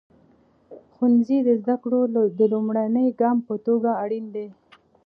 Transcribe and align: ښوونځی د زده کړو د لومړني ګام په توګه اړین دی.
ښوونځی 0.93 1.37
د 1.47 1.49
زده 1.61 1.75
کړو 1.83 2.01
د 2.37 2.41
لومړني 2.53 3.07
ګام 3.19 3.37
په 3.47 3.53
توګه 3.65 3.89
اړین 4.03 4.25
دی. 4.35 4.47